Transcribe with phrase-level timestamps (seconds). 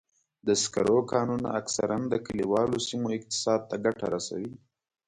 [0.47, 4.53] د سکرو کانونه اکثراً د کلیوالو سیمو اقتصاد ته ګټه رسوي.